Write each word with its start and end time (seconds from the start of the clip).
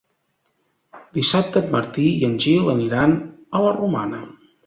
Dissabte 1.17 1.61
en 1.65 1.67
Martí 1.75 2.07
i 2.21 2.25
en 2.29 2.35
Gil 2.45 2.73
aniran 2.75 3.15
a 3.59 3.65
la 3.67 3.77
Romana. 3.79 4.23